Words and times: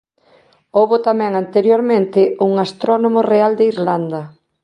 Houbo 0.77 0.95
tamén 1.07 1.31
anteriormente 1.43 2.19
un 2.45 2.51
"Astrónomo 2.65 3.19
Real 3.31 3.51
de 3.59 3.63
Irlanda". 3.73 4.21